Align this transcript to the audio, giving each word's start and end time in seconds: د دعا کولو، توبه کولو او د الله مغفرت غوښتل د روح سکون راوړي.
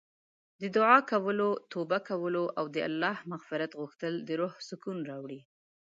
د 0.61 0.63
دعا 0.75 0.97
کولو، 1.11 1.49
توبه 1.71 1.99
کولو 2.09 2.43
او 2.57 2.65
د 2.75 2.77
الله 2.87 3.15
مغفرت 3.31 3.71
غوښتل 3.79 4.13
د 4.27 4.29
روح 4.41 4.53
سکون 4.69 4.97
راوړي. 5.09 5.41